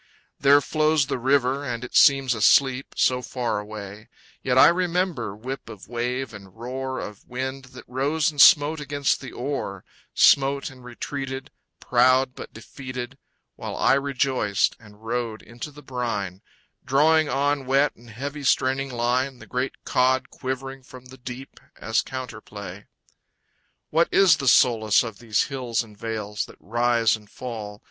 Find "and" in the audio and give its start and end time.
1.63-1.83, 6.33-6.55, 8.31-8.41, 10.71-10.83, 14.79-15.05, 17.95-18.09, 25.83-25.95, 27.15-27.29